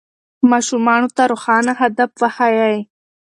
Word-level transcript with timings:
ماشومانو 0.51 1.07
ته 1.15 1.23
روښانه 1.31 1.71
هدف 1.81 2.09
وښیئ. 2.21 2.77